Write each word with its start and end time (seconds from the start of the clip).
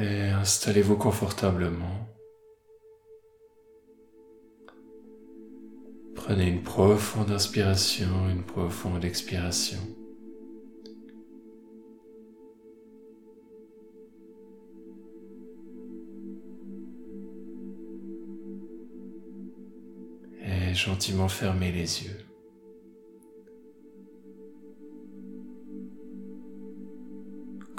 Et 0.00 0.30
installez-vous 0.30 0.96
confortablement. 0.96 2.08
Prenez 6.14 6.48
une 6.48 6.62
profonde 6.62 7.30
inspiration, 7.30 8.30
une 8.30 8.42
profonde 8.42 9.04
expiration. 9.04 9.78
Et 20.42 20.72
gentiment 20.72 21.28
fermez 21.28 21.72
les 21.72 22.04
yeux. 22.04 22.29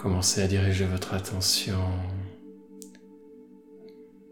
Commencez 0.01 0.41
à 0.41 0.47
diriger 0.47 0.87
votre 0.87 1.13
attention 1.13 1.77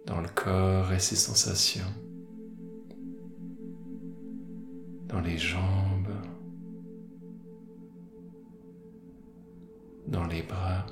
dans 0.08 0.20
le 0.20 0.28
corps 0.28 0.92
et 0.92 0.98
ses 0.98 1.16
sensations, 1.16 1.94
dans 5.08 5.22
les 5.22 5.38
jambes, 5.38 6.16
dans 10.08 10.26
les 10.26 10.42
bras, 10.42 10.88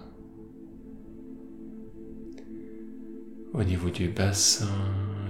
au 3.56 3.64
niveau 3.64 3.90
du 3.90 4.10
bassin, 4.10 4.68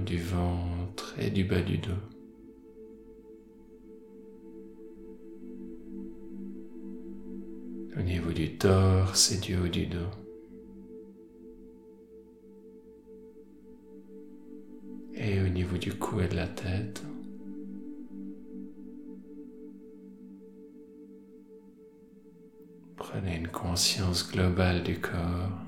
du 0.06 0.18
ventre 0.22 1.16
et 1.18 1.30
du 1.30 1.46
bas 1.46 1.62
du 1.62 1.78
dos. 1.78 2.17
Au 7.98 8.02
niveau 8.02 8.32
du 8.32 8.58
torse 8.58 9.32
et 9.32 9.40
du 9.40 9.56
haut 9.58 9.68
du 9.68 9.88
dos. 9.88 9.98
Et 15.16 15.42
au 15.42 15.48
niveau 15.48 15.78
du 15.78 15.94
cou 15.94 16.22
et 16.22 16.28
de 16.28 16.36
la 16.36 16.48
tête. 16.48 17.04
Prenez 22.96 23.38
une 23.38 23.48
conscience 23.48 24.32
globale 24.32 24.84
du 24.84 25.00
corps. 25.00 25.67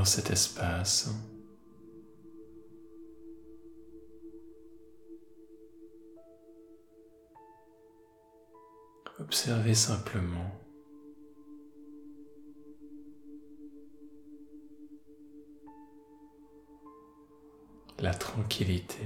Dans 0.00 0.06
cet 0.06 0.30
espace, 0.30 1.10
observez 9.18 9.74
simplement 9.74 10.58
la 17.98 18.14
tranquillité. 18.14 18.96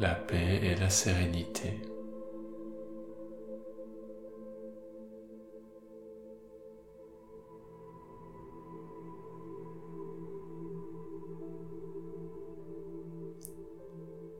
La 0.00 0.14
paix 0.14 0.60
et 0.62 0.74
la 0.76 0.88
sérénité. 0.88 1.78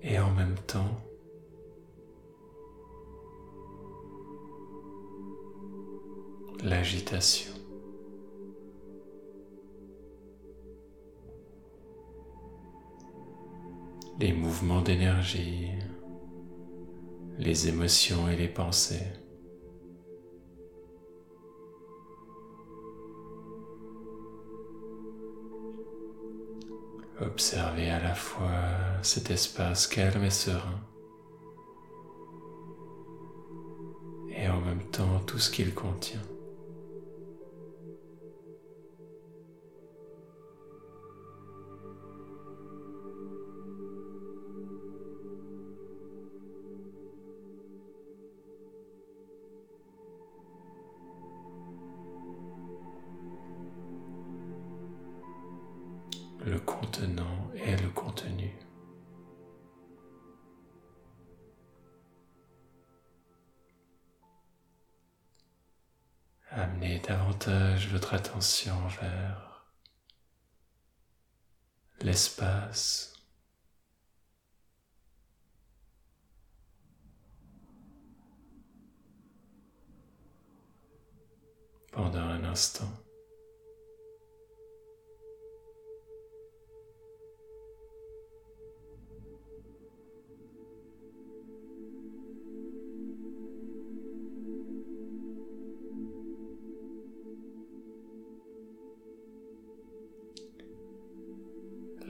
Et 0.02 0.18
en 0.18 0.30
même 0.30 0.56
temps, 0.66 0.98
l'agitation. 6.64 7.59
Les 14.20 14.34
mouvements 14.34 14.82
d'énergie, 14.82 15.70
les 17.38 17.68
émotions 17.68 18.28
et 18.28 18.36
les 18.36 18.48
pensées. 18.48 19.06
Observez 27.18 27.90
à 27.90 28.02
la 28.02 28.14
fois 28.14 28.50
cet 29.00 29.30
espace 29.30 29.86
calme 29.86 30.24
et 30.24 30.30
serein 30.30 30.80
et 34.36 34.48
en 34.48 34.60
même 34.60 34.84
temps 34.90 35.20
tout 35.26 35.38
ce 35.38 35.50
qu'il 35.50 35.72
contient. 35.72 36.22
Le 56.50 56.58
contenant 56.58 57.48
et 57.54 57.76
le 57.76 57.88
contenu. 57.90 58.52
Amenez 66.50 66.98
davantage 66.98 67.86
votre 67.92 68.14
attention 68.14 68.74
vers 69.00 69.64
l'espace. 72.00 73.14
Pendant 81.92 82.18
un 82.18 82.42
instant. 82.42 82.99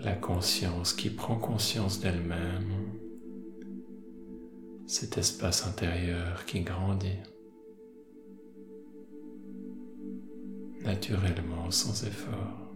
La 0.02 0.14
conscience 0.14 0.94
qui 0.94 1.10
prend 1.10 1.36
conscience 1.36 2.00
d'elle-même, 2.00 2.92
cet 4.86 5.18
espace 5.18 5.66
intérieur 5.66 6.44
qui 6.46 6.62
grandit 6.62 7.18
naturellement 10.84 11.70
sans 11.70 12.04
effort. 12.04 12.69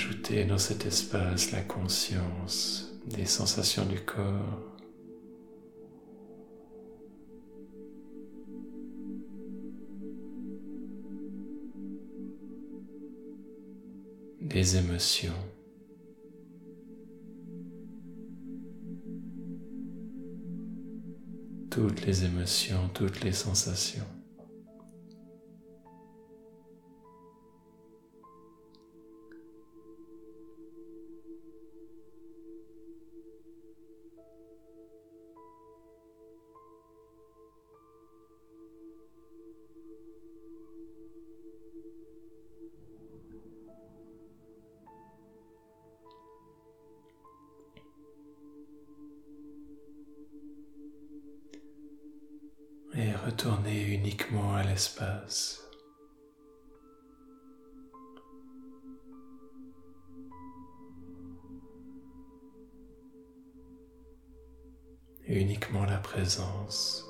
Ajoutez 0.00 0.46
dans 0.46 0.56
cet 0.56 0.86
espace 0.86 1.52
la 1.52 1.60
conscience 1.60 2.90
des 3.06 3.26
sensations 3.26 3.84
du 3.84 4.00
corps. 4.00 4.66
des 14.40 14.76
émotions. 14.78 15.34
toutes 21.68 22.04
les 22.06 22.24
émotions, 22.24 22.88
toutes 22.94 23.20
les 23.22 23.32
sensations. 23.32 24.19
Et 53.30 53.32
retournez 53.32 53.82
uniquement 53.82 54.54
à 54.54 54.64
l'espace. 54.64 55.60
Uniquement 65.26 65.84
la 65.84 65.98
présence. 65.98 67.09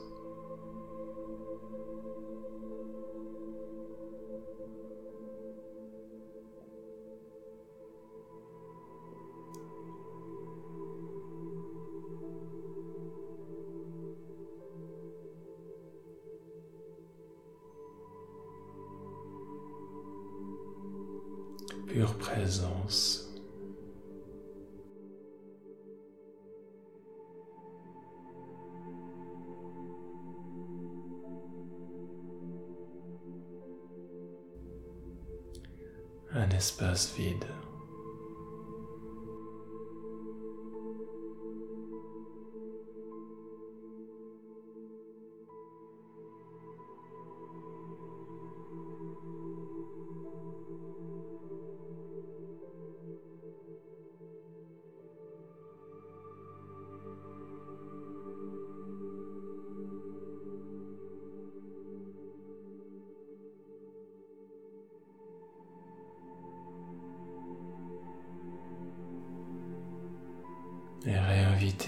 Pure 21.93 22.15
présence. 22.19 23.27
Un 36.33 36.49
espace 36.51 37.13
vide. 37.17 37.45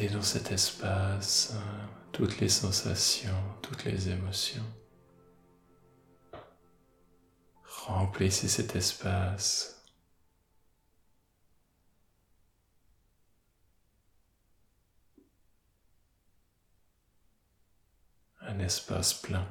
Dans 0.01 0.23
cet 0.23 0.51
espace 0.51 1.53
euh, 1.55 1.87
toutes 2.13 2.41
les 2.41 2.49
sensations, 2.49 3.37
toutes 3.61 3.85
les 3.85 4.09
émotions. 4.09 4.65
Remplissez 7.63 8.49
cet 8.49 8.75
espace. 8.75 9.85
Un 18.41 18.59
espace 18.61 19.15
plein. 19.15 19.47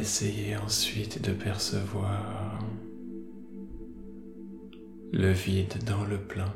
Essayez 0.00 0.56
ensuite 0.56 1.20
de 1.20 1.32
percevoir 1.32 2.58
le 5.12 5.30
vide 5.30 5.74
dans 5.84 6.04
le 6.04 6.18
plein. 6.18 6.54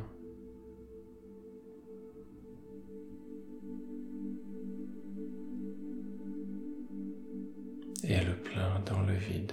Et 8.02 8.24
le 8.24 8.34
plein 8.34 8.80
dans 8.86 9.02
le 9.02 9.14
vide. 9.14 9.52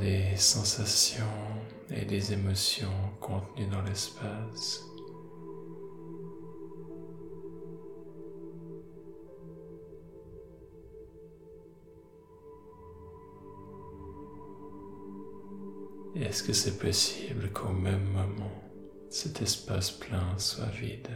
Des 0.00 0.36
sensations 0.36 1.24
et 1.90 2.04
des 2.04 2.32
émotions 2.32 2.88
contenues 3.20 3.66
dans 3.66 3.82
l'espace. 3.82 4.82
Est-ce 16.14 16.42
que 16.42 16.52
c'est 16.52 16.78
possible 16.78 17.50
qu'au 17.52 17.68
même 17.68 18.04
moment, 18.04 18.62
cet 19.10 19.42
espace 19.42 19.90
plein 19.90 20.38
soit 20.38 20.64
vide? 20.66 21.10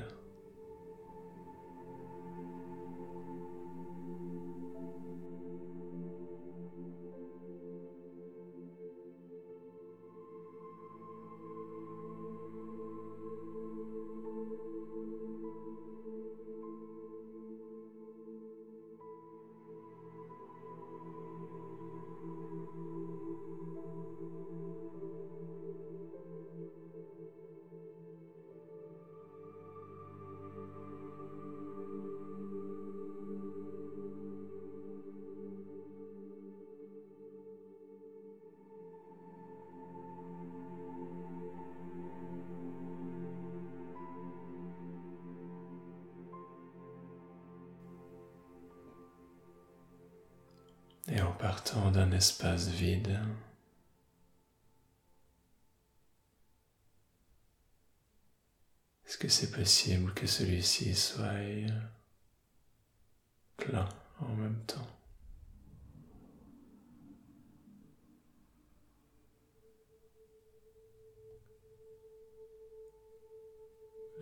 et 51.10 51.20
en 51.22 51.32
partant 51.32 51.90
d'un 51.90 52.12
espace 52.12 52.68
vide, 52.68 53.18
c'est 59.30 59.52
possible 59.52 60.12
que 60.12 60.26
celui-ci 60.26 60.94
soit 60.94 61.32
plein 63.56 63.88
en 64.20 64.34
même 64.34 64.60
temps 64.66 65.00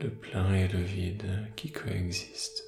le 0.00 0.10
plein 0.10 0.54
et 0.54 0.68
le 0.68 0.80
vide 0.80 1.48
qui 1.56 1.72
coexistent. 1.72 2.67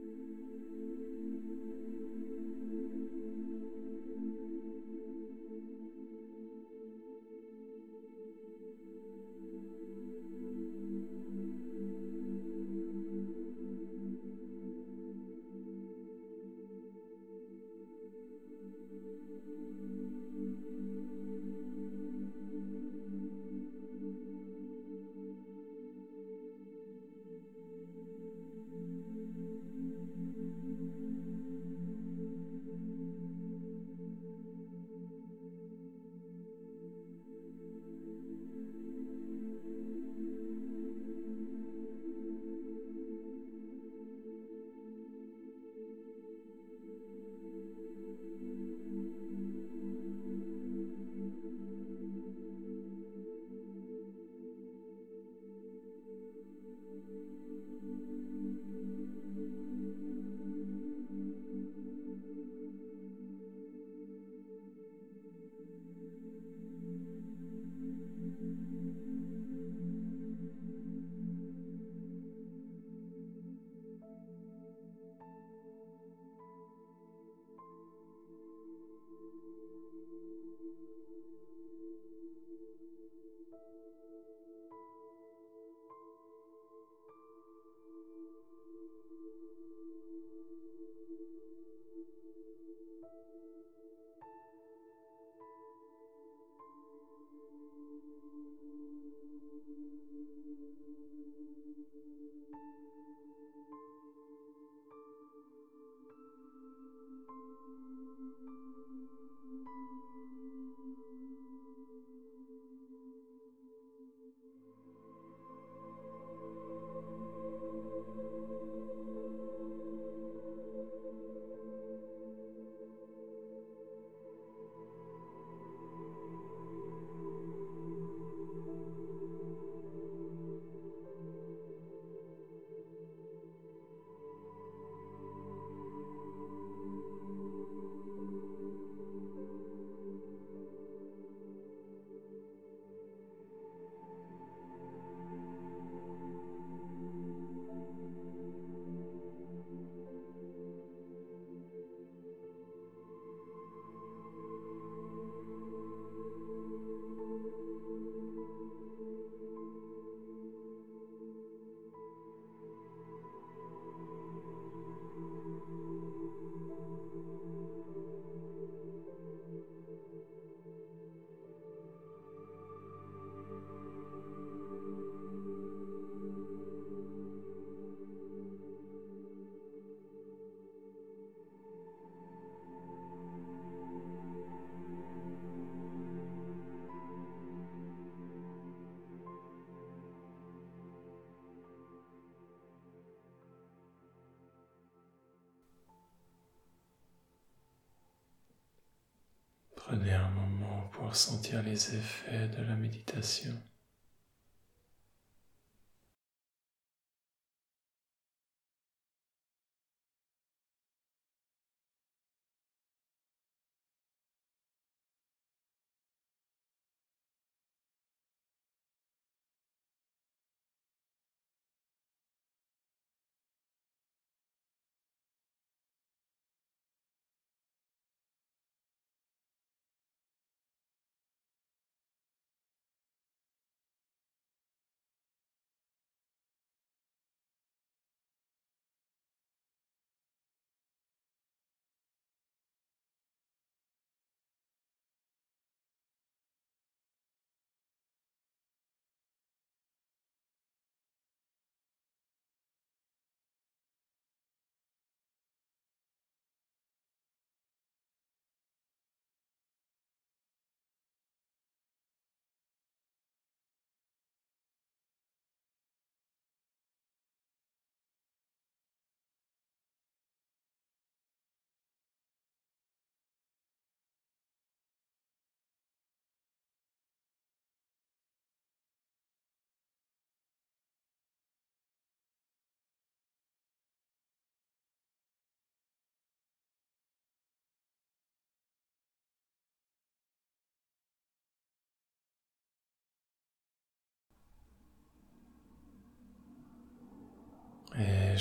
Prenez 199.91 200.13
un 200.13 200.29
moment 200.29 200.89
pour 200.93 201.13
sentir 201.17 201.61
les 201.63 201.95
effets 201.95 202.47
de 202.47 202.63
la 202.63 202.77
méditation. 202.77 203.51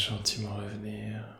Gentiment 0.00 0.56
revenir 0.58 1.39